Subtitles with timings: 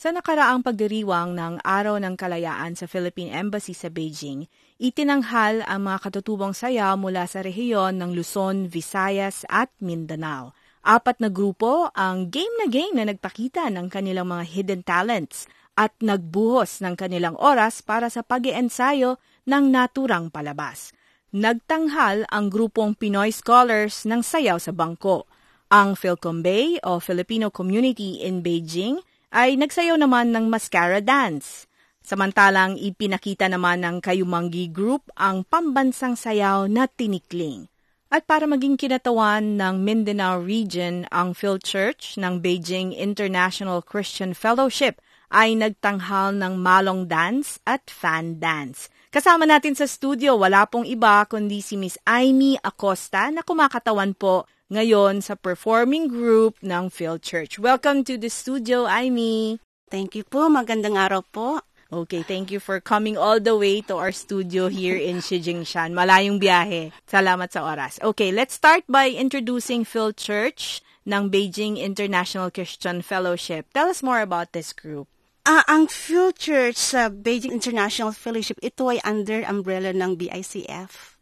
[0.00, 4.48] Sa nakaraang pagdiriwang ng Araw ng Kalayaan sa Philippine Embassy sa Beijing,
[4.80, 10.56] itinanghal ang mga katutubong sayaw mula sa rehiyon ng Luzon, Visayas at Mindanao.
[10.80, 15.44] Apat na grupo ang game na game na nagpakita ng kanilang mga hidden talents
[15.76, 20.96] at nagbuhos ng kanilang oras para sa pag ensayo ng naturang palabas.
[21.36, 25.28] Nagtanghal ang grupong Pinoy Scholars ng Sayaw sa Bangko.
[25.68, 28.96] Ang Philcombay o Filipino Community in Beijing–
[29.30, 31.70] ay nagsayaw naman ng mascara dance.
[32.02, 37.70] Samantalang ipinakita naman ng Kayumangi Group ang pambansang sayaw na tinikling.
[38.10, 44.98] At para maging kinatawan ng Mindanao Region, ang Phil Church ng Beijing International Christian Fellowship
[45.30, 48.90] ay nagtanghal ng malong dance at fan dance.
[49.14, 54.42] Kasama natin sa studio, wala pong iba kundi si Miss Amy Acosta na kumakatawan po
[54.70, 57.58] ngayon sa performing group ng Phil Church.
[57.58, 59.58] Welcome to the studio, Amy.
[59.90, 60.46] Thank you po.
[60.46, 61.58] Magandang araw po.
[61.90, 65.90] Okay, thank you for coming all the way to our studio here in Shijingshan.
[65.90, 66.94] Malayong biyahe.
[67.10, 67.98] Salamat sa oras.
[67.98, 73.66] Okay, let's start by introducing Phil Church ng Beijing International Christian Fellowship.
[73.74, 75.10] Tell us more about this group.
[75.42, 81.18] Uh, ang Phil Church sa uh, Beijing International Fellowship, ito ay under umbrella ng BICF.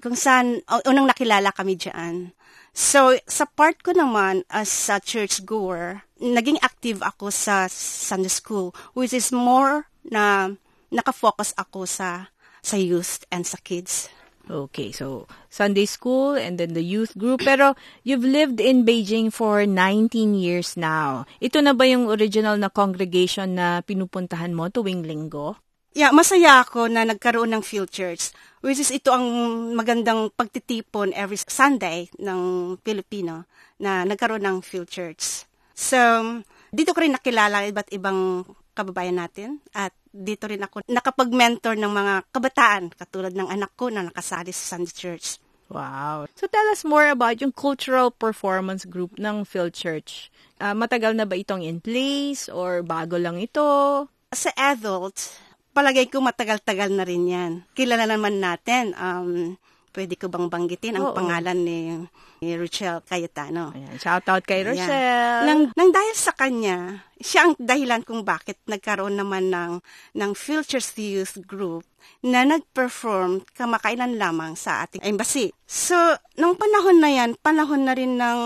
[0.00, 2.32] Kung saan, unang nakilala kami dyan.
[2.76, 8.76] So, sa part ko naman as a church goer, naging active ako sa Sunday school,
[8.92, 10.52] which is more na
[10.92, 12.28] nakafocus ako sa
[12.60, 14.12] sa youth and sa kids.
[14.46, 17.42] Okay, so Sunday school and then the youth group.
[17.42, 21.24] Pero you've lived in Beijing for 19 years now.
[21.40, 25.58] Ito na ba yung original na congregation na pinupuntahan mo tuwing linggo?
[25.96, 28.28] Yeah, masaya ako na nagkaroon ng field church.
[28.60, 29.24] Which is ito ang
[29.72, 32.40] magandang pagtitipon every Sunday ng
[32.84, 33.48] Pilipino
[33.80, 35.48] na nagkaroon ng field church.
[35.72, 35.96] So,
[36.68, 38.44] dito ko rin nakilala iba't ibang
[38.76, 44.04] kababayan natin at dito rin ako nakapag-mentor ng mga kabataan katulad ng anak ko na
[44.04, 45.40] nakasali sa Sunday Church.
[45.72, 46.28] Wow.
[46.36, 50.28] So tell us more about yung cultural performance group ng Phil Church.
[50.60, 53.64] Uh, matagal na ba itong in place or bago lang ito?
[54.30, 55.45] Sa adult,
[55.76, 57.52] palagay ko matagal-tagal na rin yan.
[57.76, 59.60] Kilala naman natin, um,
[59.92, 61.16] pwede ko bang banggitin ang Oo.
[61.16, 61.92] pangalan ni,
[62.40, 63.76] ni Rochelle Cayetano.
[63.76, 64.88] Ayan, shout out kay Rochelle.
[64.88, 65.40] Ayan.
[65.44, 69.84] Nang, nang dahil sa kanya, siya ang dahilan kung bakit nagkaroon naman ng,
[70.16, 71.84] ng Filters Youth Group
[72.24, 75.52] na nag-perform kamakailan lamang sa ating embassy.
[75.68, 75.96] So,
[76.40, 78.40] nung panahon na yan, panahon na rin ng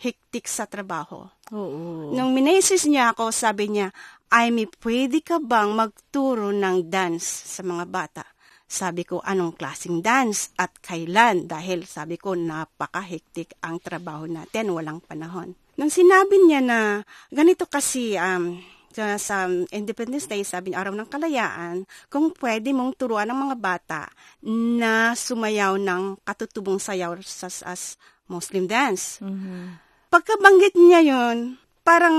[0.00, 1.28] hektik sa trabaho.
[1.50, 2.10] Oo.
[2.14, 3.92] Nung minesis niya ako, sabi niya,
[4.30, 8.24] Amy, pwede ka bang magturo ng dance sa mga bata?
[8.70, 11.50] Sabi ko, anong klaseng dance at kailan?
[11.50, 15.58] Dahil sabi ko, napakahektik ang trabaho natin, walang panahon.
[15.74, 17.02] Nang sinabi niya na
[17.34, 18.62] ganito kasi um,
[18.94, 21.76] sa, sa Independence Day, sabi niya, araw ng kalayaan,
[22.06, 24.02] kung pwede mong turuan ng mga bata
[24.46, 27.98] na sumayaw ng katutubong sayaw sa as
[28.30, 29.18] Muslim dance.
[29.18, 29.82] Mm-hmm.
[30.10, 32.16] Pagkabanggit niya yon parang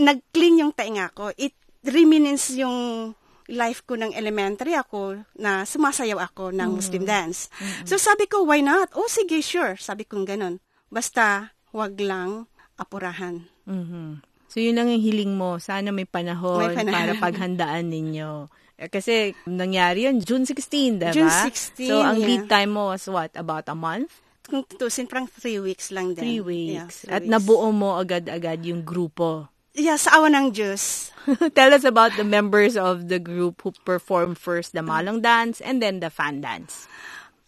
[0.00, 1.30] nag-clean yung tainga ko.
[1.34, 1.54] It
[1.84, 3.12] reminisce yung
[3.52, 6.76] life ko ng elementary ako na sumasayaw ako ng mm-hmm.
[6.80, 7.52] Muslim dance.
[7.60, 7.86] Mm-hmm.
[7.88, 8.88] So sabi ko, why not?
[8.96, 9.76] Oh, sige, sure.
[9.76, 10.64] Sabi ko ganun.
[10.88, 12.48] Basta, wag lang
[12.80, 13.44] apurahan.
[13.68, 14.08] Mm-hmm.
[14.48, 15.60] So yun lang yung hiling mo.
[15.60, 16.94] Sana may panahon, may panahon.
[16.94, 18.48] para paghandaan ninyo.
[18.74, 21.14] Eh, kasi nangyari yun, June 16, diba?
[21.14, 22.26] June 16, So ang yeah.
[22.26, 23.30] lead time mo was what?
[23.36, 24.23] About a month?
[24.44, 26.22] Kung tutusin, parang three weeks lang din.
[26.22, 26.76] Three weeks.
[26.76, 27.32] Yeah, three At weeks.
[27.32, 29.48] nabuo mo agad-agad yung grupo.
[29.74, 31.10] Yeah, sa awa ng Diyos.
[31.58, 35.82] Tell us about the members of the group who performed first the malong dance and
[35.82, 36.86] then the fan dance.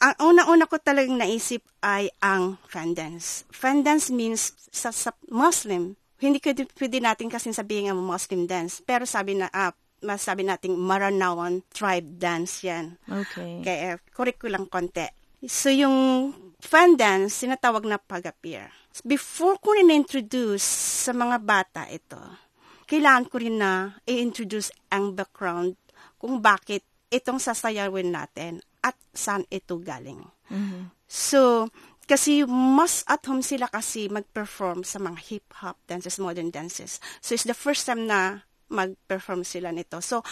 [0.02, 3.46] Ang una-una ko talagang naisip ay ang fan dance.
[3.54, 8.82] Fan dance means sa, sa Muslim, hindi ko pwede natin kasi sabihin ang Muslim dance.
[8.82, 9.72] Pero sabi na, ah,
[10.04, 13.00] masabi nating Maranawan tribe dance yan.
[13.08, 13.64] Okay.
[13.64, 15.06] Kaya, correct ko lang konti.
[15.44, 18.72] So, yung fan dance, sinatawag na pag-appear.
[19.04, 20.64] Before ko rin introduce
[21.04, 22.18] sa mga bata ito,
[22.88, 25.76] kailangan ko rin na i-introduce ang background
[26.16, 26.80] kung bakit
[27.12, 30.24] itong sasayawin natin at saan ito galing.
[30.48, 30.82] Mm-hmm.
[31.04, 31.68] So,
[32.06, 37.02] kasi mas at home sila kasi mag-perform sa mga hip-hop dances, modern dances.
[37.20, 39.98] So, it's the first time na mag-perform sila nito.
[39.98, 40.22] So,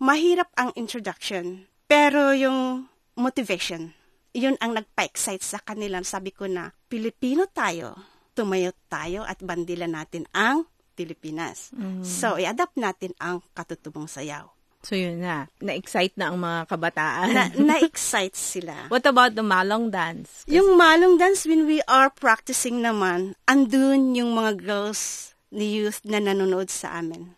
[0.00, 1.68] mahirap ang introduction.
[1.84, 2.88] Pero yung
[3.20, 3.92] motivation,
[4.34, 6.02] yun ang nagpa-excite sa kanila.
[6.06, 7.98] Sabi ko na, Pilipino tayo,
[8.34, 11.72] tumayo tayo at bandila natin ang Pilipinas.
[12.04, 14.50] So, i-adapt natin ang katutubong sayaw.
[14.80, 17.28] So yun na, na-excite na ang mga kabataan.
[17.36, 17.44] Na,
[17.76, 18.88] na-excite sila.
[18.88, 20.48] What about the malong dance?
[20.48, 26.16] Yung malong dance, when we are practicing naman, andun yung mga girls ni youth na
[26.16, 27.28] nanonood sa amin.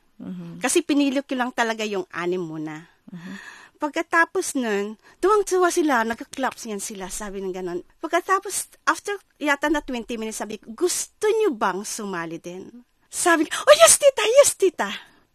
[0.62, 2.86] Kasi pinili ko lang talaga yung anim muna.
[3.82, 7.82] Pagkatapos nun, tuwang-tuwa sila, nagka-claps yan sila, sabi ng ganon.
[7.98, 12.86] Pagkatapos, after yata na 20 minutes, sabi ko, gusto nyo bang sumali din?
[13.10, 14.90] Sabi ko, oh yes, tita, yes, tita.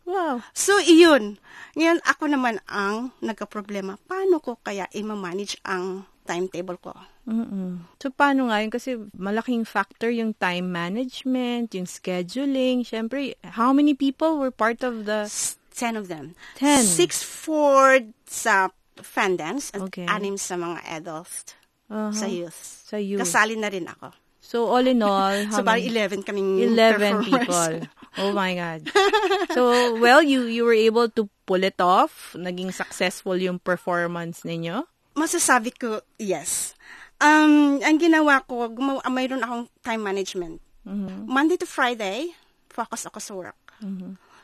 [0.07, 0.39] Wow.
[0.55, 1.35] So, iyon.
[1.75, 3.99] Ngayon, ako naman ang nagka-problema.
[4.07, 6.95] Paano ko kaya i-manage ang timetable ko?
[7.27, 8.71] mm So, paano nga yun?
[8.71, 12.87] Kasi malaking factor yung time management, yung scheduling.
[12.87, 15.27] Siyempre, how many people were part of the...
[15.27, 16.33] S- Ten of them.
[16.57, 16.81] Ten.
[16.81, 20.09] Six for sa fan dance at Okay.
[20.09, 21.53] anim sa mga adults
[21.87, 22.11] Uh-huh.
[22.11, 22.57] sa youth.
[22.83, 23.21] Sa youth.
[23.21, 24.11] Kasali na rin ako.
[24.41, 25.87] So, all in all, how so, many?
[25.87, 27.29] 11 kaming 11 performers.
[27.29, 27.71] people.
[28.17, 28.81] Oh my God.
[29.55, 32.35] So, well, you you were able to pull it off.
[32.35, 34.83] Naging successful yung performance ninyo.
[35.15, 36.75] Masasabi ko, yes.
[37.17, 40.59] Um, ang ginawa ko, gumawa, mayroon akong time management.
[40.83, 41.25] Mhm.
[41.25, 42.35] Monday to Friday,
[42.67, 43.59] focus ako sa work.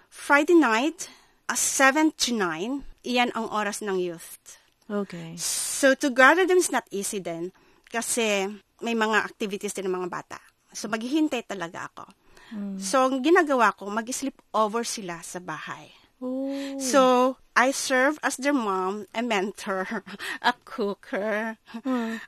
[0.09, 1.09] Friday night,
[1.53, 4.57] uh, 7 to 9, iyan ang oras ng youth.
[4.89, 5.37] Okay.
[5.37, 7.53] So, to gather them is not easy din.
[7.87, 8.49] Kasi
[8.81, 10.39] may mga activities din ng mga bata.
[10.73, 12.05] So, maghihintay talaga ako.
[12.77, 15.89] So, ang ginagawa ko, mag-sleep over sila sa bahay.
[16.23, 16.79] Oh.
[16.79, 17.01] So,
[17.53, 19.85] I serve as their mom, a mentor,
[20.41, 21.59] a cooker.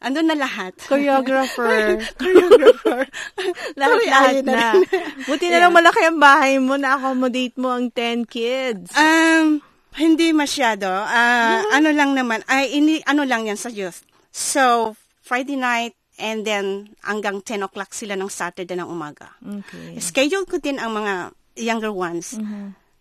[0.03, 0.75] Andun na lahat.
[0.83, 1.97] Choreographer.
[2.21, 3.07] Choreographer.
[3.79, 4.75] Lahat-lahat Ayun na.
[4.75, 4.83] rin.
[5.25, 8.91] Buti na lang malaki ang bahay mo na accommodate mo ang 10 kids.
[8.93, 9.63] Um,
[9.95, 10.91] hindi masyado.
[10.91, 14.03] Ah, Ano lang naman, ay, ini, ano lang yan sa youth.
[14.29, 14.93] So,
[15.23, 19.33] Friday night, and then hanggang 10 o'clock sila ng Saturday ng umaga.
[19.41, 19.99] Okay.
[19.99, 22.35] Schedule ko din ang mga younger ones.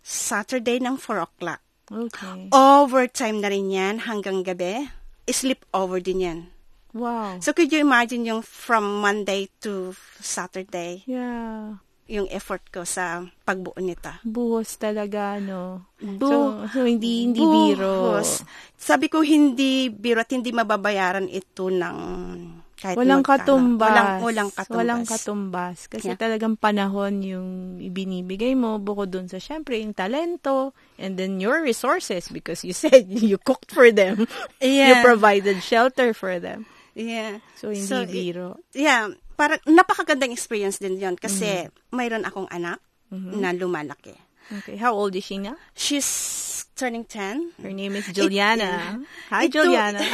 [0.05, 1.65] Saturday ng 4 o'clock.
[1.89, 2.53] Okay.
[2.53, 4.89] Overtime na rin yan hanggang gabi.
[5.25, 6.41] Sleep over din yan.
[6.95, 7.41] Wow.
[7.41, 11.83] So, could you imagine yung from Monday to Saturday, Yeah.
[12.07, 14.13] yung effort ko sa pagbuo nito?
[14.23, 15.89] Buhos talaga, no?
[15.99, 16.39] Bu- so,
[16.71, 18.15] so, hindi, hindi biro.
[18.15, 18.45] Buhos.
[18.79, 21.97] Sabi ko, hindi biro at hindi mababayaran ito ng
[22.75, 23.39] kahit Walang magkano.
[23.47, 23.87] katumbas.
[23.87, 24.77] Walang, walang katumbas.
[24.77, 25.77] Walang katumbas.
[25.87, 26.19] Kasi Yeah.
[26.19, 27.49] talagang panahon yung
[27.79, 33.07] ibinibigay mo bukod dun sa syempre yung talento and then your resources because you said
[33.07, 34.27] you cooked for them.
[34.59, 35.03] You Yeah.
[35.03, 36.67] provided shelter for them.
[36.93, 37.43] Yeah.
[37.55, 38.49] So, hindi So, biro.
[38.71, 39.11] Yeah.
[39.35, 41.91] Parang napakagandang experience din yon kasi Mm-hmm.
[41.91, 42.79] mayroon akong anak
[43.11, 44.15] na lumalaki.
[44.45, 44.77] Okay.
[44.77, 45.57] How old is she now?
[45.73, 47.63] She's turning 10.
[47.63, 49.01] Her name is Juliana.
[49.31, 50.01] Hi, Ito- Juliana.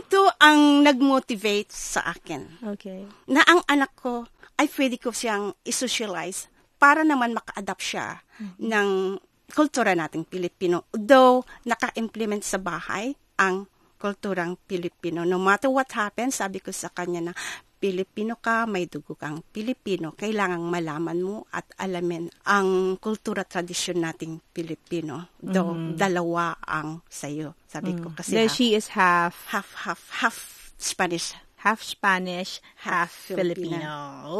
[0.00, 2.64] Ito ang nag-motivate sa akin.
[2.66, 3.04] okay.
[3.28, 4.24] na ang anak ko
[4.58, 8.22] ay pwede ko siyang isocialize para naman maka-adapt siya
[8.58, 9.18] ng
[9.48, 10.90] kultura nating Pilipino.
[10.90, 15.26] Though, naka-implement sa bahay ang kulturang Pilipino.
[15.26, 17.32] No matter what happens, sabi ko sa kanya na,
[17.78, 20.10] Pilipino ka, may dugo kang Pilipino.
[20.12, 25.30] Kailangang malaman mo at alamin ang kultura tradisyon nating Pilipino.
[25.38, 27.54] Though, dalawa ang sayo.
[27.64, 30.36] Sabi ko kasi Then half, she is half half, half, half
[30.74, 33.78] Spanish, half Spanish, half, Half Filipino.
[33.78, 33.94] Filipino.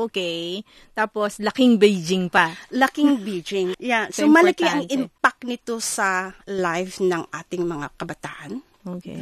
[0.06, 0.62] Okay.
[0.90, 2.54] Tapos, laking Beijing pa.
[2.70, 3.68] laking Beijing.
[3.82, 8.62] Yeah, So, so, malaki ang impact nito sa life ng ating mga kabataan.
[8.82, 9.18] Okay.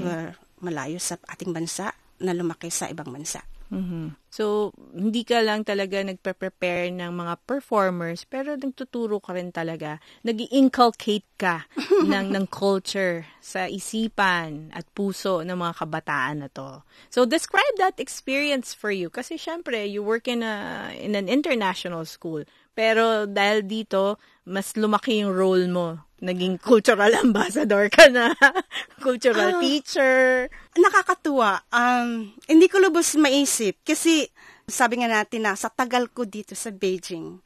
[0.60, 3.44] Malayo sa ating bansa na lumaki sa ibang bansa.
[3.66, 4.14] Mhm.
[4.30, 9.98] So, hindi ka lang talaga nagpe-prepare ng mga performers, pero nagtuturo ka rin talaga.
[10.22, 11.66] nag inculcate ka
[12.04, 16.84] ng, ng culture sa isipan at puso ng mga kabataan na to.
[17.10, 19.10] So, describe that experience for you.
[19.10, 22.46] Kasi syempre, you work in, a, in an international school.
[22.76, 26.05] Pero dahil dito, mas lumaki yung role mo.
[26.20, 28.32] Naging cultural ambassador ka na.
[29.06, 30.48] cultural teacher.
[30.76, 31.60] Nakakatuwa.
[31.68, 34.28] Um, hindi ko lubos maisip kasi
[34.66, 37.38] sabi nga natin na sa tagal ko dito sa Beijing,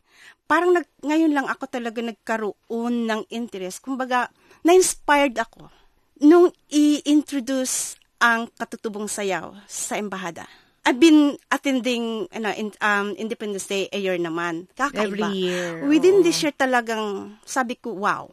[0.49, 3.85] parang nag, ngayon lang ako talaga nagkaroon ng interest.
[3.85, 4.33] Kumbaga,
[4.65, 5.69] na-inspired ako
[6.21, 10.45] nung i-introduce ang katutubong sayaw sa embahada.
[10.85, 14.69] I've been attending ano, in, um, Independence Day a year naman.
[14.77, 15.29] Kakaiba.
[15.29, 16.25] Every year, Within oo.
[16.25, 18.33] this year talagang sabi ko, wow.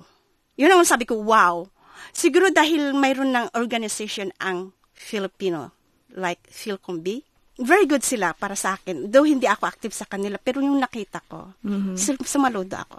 [0.58, 1.66] Yun ang sabi ko, wow.
[2.12, 5.72] Siguro dahil mayroon ng organization ang Filipino,
[6.14, 7.22] like Philcombi.
[7.58, 9.10] Very good sila para sa akin.
[9.10, 12.26] Though hindi ako active sa kanila, pero yung nakita ko, Mm-hmm.
[12.26, 12.98] sumaludo ako.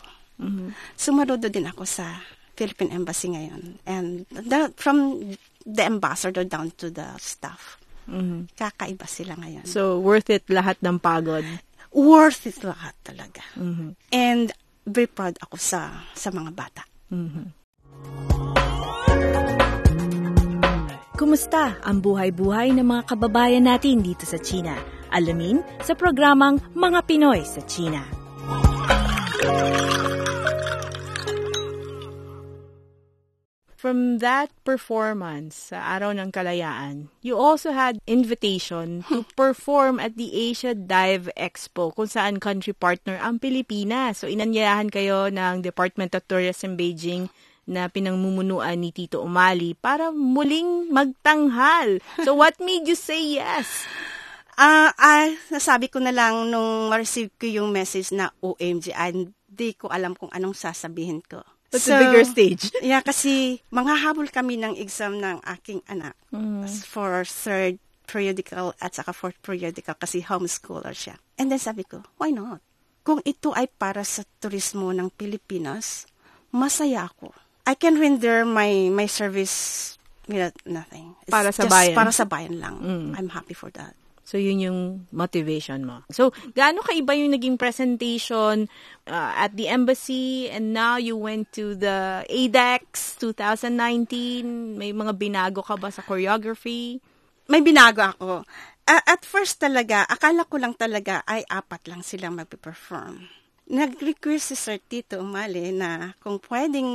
[0.94, 2.22] Sumaludo din ako sa
[2.54, 3.78] Philippine Embassy ngayon.
[3.86, 5.30] And the, from
[5.62, 7.78] the ambassador down to the staff.
[8.08, 8.48] Mhm.
[8.56, 9.66] Kakaiba sila ngayon.
[9.68, 11.44] So, worth it lahat ng pagod.
[11.92, 13.44] Worth it lahat talaga.
[13.54, 13.94] Mhm.
[14.10, 14.48] And
[14.82, 16.82] very proud ako sa sa mga bata.
[21.16, 24.76] Kumusta ang buhay-buhay ng mga kababayan natin dito sa China?
[25.08, 28.04] Alamin sa programang Mga Pinoy sa China.
[33.78, 40.34] From that performance sa Araw ng Kalayaan, you also had invitation to perform at the
[40.34, 44.18] Asia Dive Expo kung saan country partner ang Pilipinas.
[44.18, 47.30] So inanyayahan kayo ng Department of Tourism Beijing
[47.70, 52.02] na pinangmumunuan ni Tito Umali para muling magtanghal.
[52.26, 53.86] So what made you say yes?
[54.58, 59.70] Ah, ah, nasabi ko na lang nung ma-receive ko yung message na OMG, ah, hindi
[59.78, 61.46] ko alam kung anong sasabihin ko.
[61.68, 62.72] That's a bigger stage.
[62.80, 66.16] Yeah, kasi manghahabol kami ng exam ng aking anak
[66.88, 67.76] for third
[68.08, 71.20] periodical at saka fourth periodical kasi homeschooler siya.
[71.36, 72.64] And then sabi ko, why not?
[73.04, 76.08] Kung ito ay para sa turismo ng Pilipinas,
[76.48, 77.36] masaya ako.
[77.68, 81.12] I can render my my service with nothing.
[81.28, 81.96] It's Para sa just bayan.
[81.96, 82.76] Para sa bayan lang.
[83.12, 83.92] I'm happy for that.
[84.28, 86.04] So, yun yung motivation mo.
[86.12, 88.68] So, gaano kaiba yung naging presentation
[89.08, 94.76] uh, at the embassy and now you went to the ADEX 2019?
[94.76, 97.00] May mga binago ka ba sa choreography?
[97.48, 98.44] may binago ako.
[98.88, 103.24] A- at first talaga, akala ko lang talaga ay apat lang silang magpe-perform.
[103.68, 106.88] Nag-request si Sir Tito Umali na kung pwedeng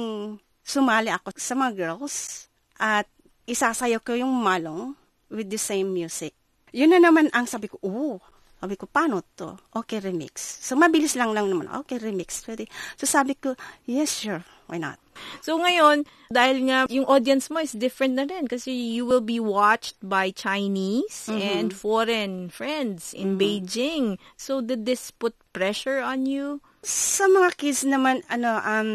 [0.61, 2.47] sumali ako sa mga girls
[2.81, 3.05] at
[3.45, 4.97] isasayaw ko yung malong
[5.29, 6.33] with the same music.
[6.73, 8.17] Yun na naman ang sabi ko, oh,
[8.63, 9.59] sabi ko, paano to?
[9.75, 10.39] Okay, remix.
[10.63, 11.67] So, mabilis lang lang naman.
[11.83, 12.47] Okay, remix.
[12.47, 12.71] Pwede.
[12.95, 14.39] So, sabi ko, yes, sure.
[14.71, 15.03] Why not?
[15.43, 19.35] So, ngayon, dahil nga yung audience mo is different na rin kasi you will be
[19.35, 24.15] watched by Chinese and foreign friends in Beijing.
[24.39, 26.63] So, did this put pressure on you?
[26.87, 28.91] Sa mga kids naman, ano, um,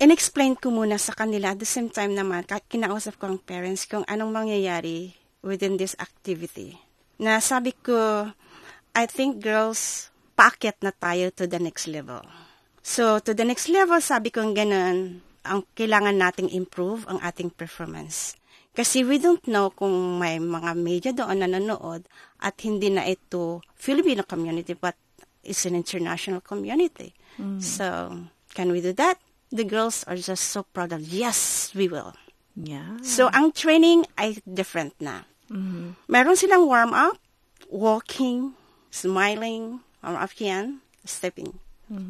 [0.00, 1.52] in-explain ko muna sa kanila.
[1.52, 6.85] At the same time naman, kinausap ko ang parents kung anong mangyayari within this activity.
[7.16, 8.28] Na sabi ko,
[8.96, 12.20] I think girls, paakyat na tayo to the next level.
[12.84, 18.36] So, to the next level, sabi ko ganun, ang kailangan nating improve ang ating performance.
[18.76, 22.04] Kasi we don't know kung may mga media doon na nanonood
[22.44, 24.92] at hindi na ito Filipino community but
[25.40, 27.16] it's an international community.
[27.60, 28.12] So,
[28.52, 29.16] can we do that?
[29.52, 32.12] The girls are just so proud of, yes, we will.
[32.56, 32.96] Yeah.
[33.04, 35.28] So, ang training ay different na.
[36.08, 37.18] Meron silang warm-up,
[37.70, 38.54] walking,
[38.90, 41.58] smiling, warm-up yan, stepping.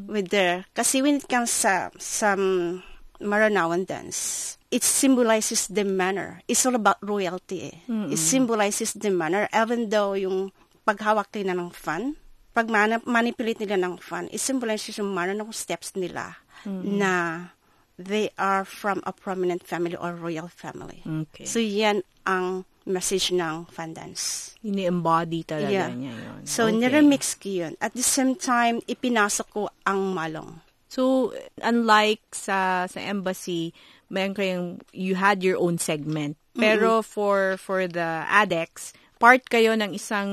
[0.09, 2.81] With their, kasi when it comes sa some
[3.21, 6.40] Maranawan dance, it symbolizes the manner.
[6.49, 7.76] It's all about royalty eh.
[8.09, 10.52] It symbolizes the manner, even though yung
[10.88, 12.16] paghawak nila ng fan,
[12.57, 12.73] pag
[13.05, 17.52] manipulate nila ng fan, it symbolizes yung manner ng steps nila na
[18.00, 21.05] they are from a prominent family or royal family.
[21.05, 21.45] Okay.
[21.45, 24.54] So, yan ang message ng fan dance.
[24.62, 25.90] Ini-embody talaga Yeah.
[25.90, 26.42] niya yun.
[26.47, 26.78] So, Okay.
[26.78, 27.73] niremix ko yun.
[27.83, 30.62] At the same time, ipinasok ko ang malong.
[30.87, 33.75] So, unlike sa sa embassy,
[34.06, 36.38] meron kayong, you had your own segment.
[36.56, 40.30] Pero for for the ADEX, part kayo ng isang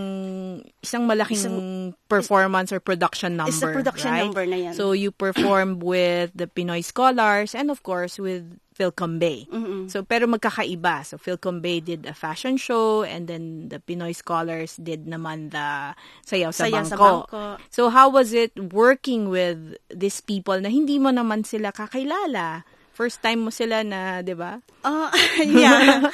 [0.79, 3.51] isang malaking performance or production number.
[3.51, 4.23] It's a production right?
[4.23, 4.73] number na yan.
[4.77, 9.45] So, you perform with the Pinoy Scholars and of course with Philcom Bay.
[9.87, 11.05] So, pero magkakaiba.
[11.05, 15.93] So, Philcom Bay did a fashion show and then the Pinoy Scholars did naman the
[16.25, 17.29] Sayaw sa Sayaw sa Bangko.
[17.29, 17.43] Bangko.
[17.69, 22.65] So, how was it working with these people na hindi mo naman sila kakilala?
[22.93, 24.61] First time mo sila na, di ba?
[24.85, 25.09] Oh,
[25.41, 26.09] yeah.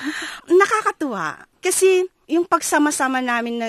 [0.48, 1.44] Nakakatuwa.
[1.60, 3.68] Kasi yung pagsama-sama namin na,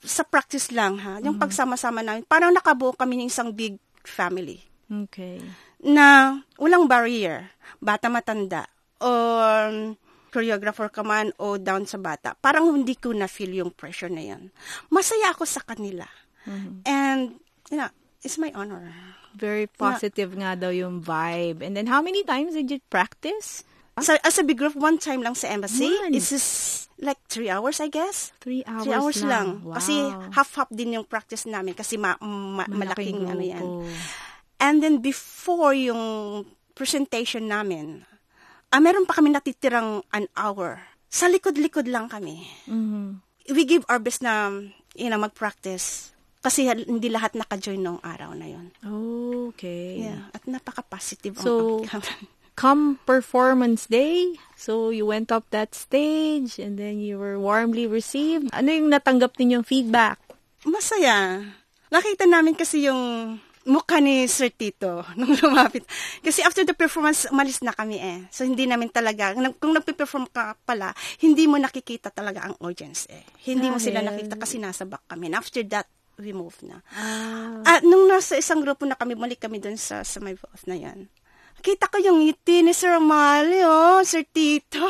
[0.00, 5.38] sa practice lang ha, yung pagsama-sama namin, parang nakabuo kami ng isang big family Okay.
[5.84, 8.68] Na walang barrier, bata matanda,
[9.00, 9.96] or
[10.30, 12.36] choreographer ka man o down sa bata.
[12.38, 14.52] Parang hindi ko na-feel yung pressure na yan.
[14.88, 16.06] Masaya ako sa kanila.
[16.86, 17.38] And,
[17.70, 17.90] you know,
[18.22, 18.92] it's my honor.
[19.34, 21.62] Very positive nga daw yung vibe.
[21.62, 23.62] And then, how many times did you practice?
[24.00, 25.90] So, as a big group, one time lang sa embassy.
[25.90, 26.14] One?
[26.16, 28.32] It's just like three hours, I guess.
[28.40, 29.46] Three hours, Three hours lang.
[29.62, 29.76] Wow.
[29.76, 29.92] Kasi
[30.32, 33.64] half-half din yung practice namin kasi ma- ma- malaking, ano yan.
[34.60, 36.44] And then before yung
[36.76, 38.04] presentation namin,
[38.70, 40.84] ah, meron pa kami natitirang an hour.
[41.10, 42.46] Sa likod-likod lang kami.
[42.68, 43.24] Mhm.
[43.50, 44.52] We give our best na,
[44.94, 46.14] you know, mag-practice.
[46.40, 48.72] Kasi hindi lahat naka-join nung araw na yon.
[49.50, 50.06] Okay.
[50.08, 50.30] Yeah.
[50.32, 51.52] At napaka-positive ang So,
[51.84, 52.28] outcome.
[52.60, 58.52] come performance day, so you went up that stage and then you were warmly received.
[58.52, 60.20] Ano yung natanggap ninyong feedback?
[60.68, 61.40] Masaya.
[61.88, 63.36] Nakita namin kasi yung
[63.70, 65.86] mukha ni Sir Tito nung lumapit.
[66.18, 68.26] Kasi after the performance, umalis na kami eh.
[68.34, 70.90] So, hindi namin talaga, kung nagpe-perform ka pala,
[71.22, 73.22] hindi mo nakikita talaga ang audience eh.
[73.46, 75.30] Hindi mo sila nakita kasi nasa back kami.
[75.30, 75.86] And after that,
[76.20, 76.84] we moved na.
[76.92, 77.78] Ah.
[77.78, 80.76] At nung nasa isang grupo na kami, balik kami dun sa, sa my booth na
[80.76, 81.08] yan.
[81.60, 84.84] Kita ko yung ngiti ni Sir Mali, oh, Sir Tito.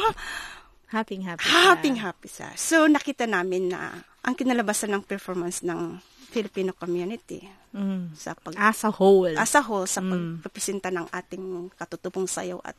[0.90, 1.46] Happy, happy.
[1.46, 2.50] Happy, happy siya.
[2.58, 3.94] So, nakita namin na
[4.26, 8.14] ang kinalabasan ng performance ng Filipino community Mm.
[8.14, 9.30] sa pag As a whole.
[9.30, 10.40] as a whole sa Mm.
[10.40, 12.74] pagrepresenta ng ating katutubong sayaw at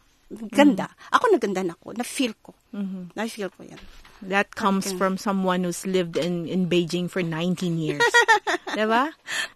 [0.49, 0.87] ganda.
[1.11, 1.91] Ako naganda na ako.
[1.93, 2.51] Na-feel ko.
[2.71, 3.11] Mhm.
[3.11, 3.79] Na-feel ko yan.
[4.21, 4.97] That comes Okay.
[4.97, 8.01] from someone who's lived in, in Beijing for 19 years.
[8.71, 9.11] diba?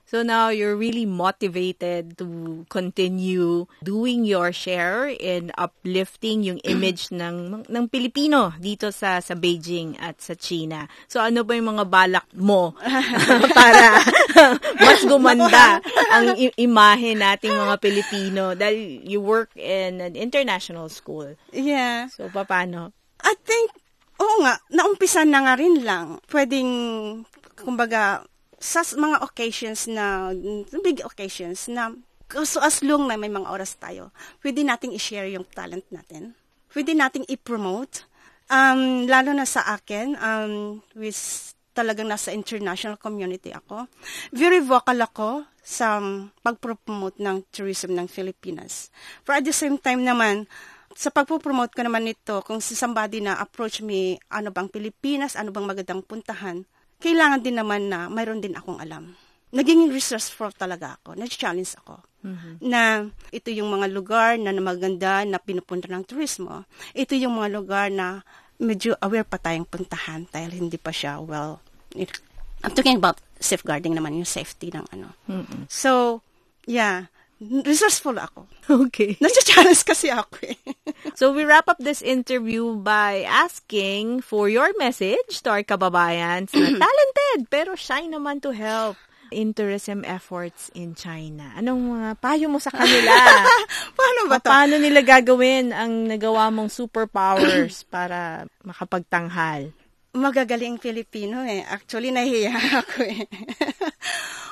[0.05, 7.65] So now you're really motivated to continue doing your share in uplifting yung image ng
[7.67, 10.87] ng Pilipino dito sa sa Beijing at sa China.
[11.07, 12.75] So ano ba yung mga balak mo
[13.57, 14.03] para
[14.83, 15.79] mas gumanda
[16.11, 21.33] ang i- imahe nating mga Pilipino dahil you work in an international school.
[21.51, 22.07] Yeah.
[22.11, 22.91] So paano?
[23.25, 23.71] I think,
[24.19, 26.19] oo nga, naumpisa na nga rin lang.
[26.27, 26.71] Pwedeng,
[27.59, 28.23] kumbaga,
[28.59, 30.31] sa mga occasions na,
[30.81, 31.93] big occasions na,
[32.43, 34.09] so as long na may mga oras tayo,
[34.41, 36.33] pwede nating i-share yung talent natin.
[36.71, 38.07] Pwede nating i-promote.
[38.51, 43.91] Um, lalo na sa akin, um, with talagang nasa international community ako.
[44.31, 48.93] Very vocal ako sa um, pag-promote ng tourism ng Pilipinas.
[49.27, 50.47] But at the same time naman,
[50.95, 55.51] sa pagpo-promote ko naman nito, kung si somebody na approach me, ano bang Pilipinas, ano
[55.51, 56.63] bang magandang puntahan,
[56.97, 59.11] kailangan din naman na mayroon din akong alam.
[59.51, 61.13] Naging resourceful talaga ako.
[61.13, 61.99] Nag-challenge ako.
[62.59, 66.63] Na ito yung mga lugar na maganda na pinupunta ng turismo.
[66.91, 68.23] Ito yung mga lugar na
[68.57, 71.59] medyo aware pa tayong puntahan dahil hindi pa siya well.
[71.93, 72.23] it-
[72.63, 75.11] I'm talking about safeguarding naman yung safety ng ano.
[75.69, 76.23] So,
[76.65, 78.47] yeah, resourceful ako.
[78.65, 79.13] Okay.
[79.23, 80.57] Nasa-challenge kasi ako eh.
[81.19, 86.69] So we wrap up this interview by asking for your message to our kababayans na
[86.81, 88.97] talented pero shy naman to help
[89.29, 91.53] in tourism efforts in China.
[91.53, 93.13] Anong mga payo mo sa kanila?
[93.97, 94.49] Paano ba to?
[94.49, 99.69] Paano nila gagawin ang nagawa mong superpowers para makapagtanghal?
[100.15, 101.61] Magagaling Filipino eh.
[101.67, 103.27] Actually, nahiya ako eh.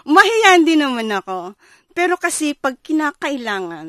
[0.03, 1.55] Mahiyan din naman ako.
[1.93, 3.87] Pero kasi pag kinakailangan,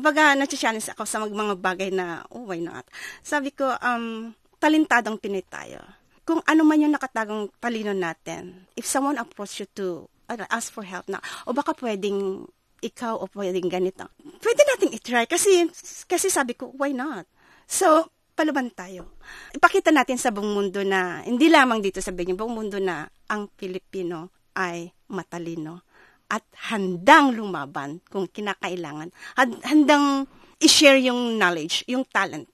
[0.00, 2.88] baga na-challenge ako sa mga bagay na, oh, why not?
[3.20, 5.84] Sabi ko, um, talentadong Pinoy tayo.
[6.24, 10.80] Kung ano man yung nakatagong talino natin, if someone approach you to uh, ask for
[10.80, 12.48] help na, o baka pwedeng
[12.80, 14.08] ikaw o pwedeng ganito,
[14.40, 15.28] pwede nating itry.
[15.28, 15.68] Kasi,
[16.08, 17.28] kasi sabi ko, why not?
[17.68, 19.20] So, palaban tayo.
[19.52, 23.52] Ipakita natin sa buong mundo na, hindi lamang dito sa Beijing, buong mundo na ang
[23.52, 25.91] Pilipino ay matalino
[26.32, 26.40] at
[26.72, 29.12] handang lumaban kung kinakailangan.
[29.36, 30.24] Handang
[30.64, 32.48] i-share yung knowledge, yung talent,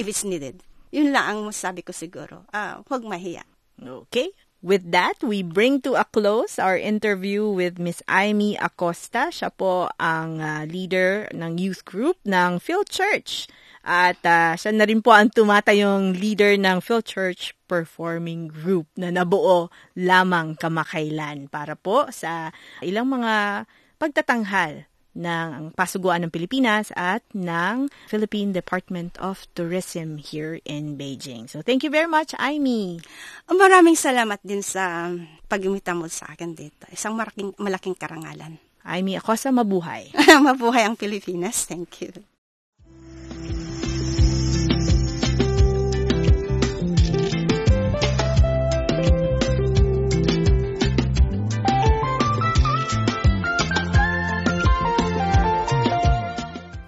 [0.00, 0.64] if it's needed.
[0.88, 2.48] Yun lang ang masabi ko siguro.
[2.48, 3.44] Ah, huwag mahiya.
[3.76, 4.32] Okay.
[4.60, 9.32] With that, we bring to a close our interview with Miss Amy Acosta.
[9.32, 13.48] Siya po ang ah, leader ng youth group ng Phil Church.
[13.80, 19.08] At ah, siya na rin po ang tumatayong leader ng Phil Church Performing Group na
[19.08, 22.52] nabuo lamang kamakailan para po sa
[22.84, 23.64] ilang mga
[23.96, 31.50] pagtatanghal ng pasuguan ng Pilipinas at ng Philippine Department of Tourism here in Beijing.
[31.50, 33.02] So thank you very much, Amy.
[33.50, 35.10] Maraming salamat din sa
[35.50, 36.86] pag-imita mo sa akin dito.
[36.94, 38.62] Isang malaking, malaking karangalan.
[38.86, 40.08] Amy Acosta, mabuhay.
[40.46, 41.68] Mabuhay ang Pilipinas.
[41.68, 42.39] Thank you.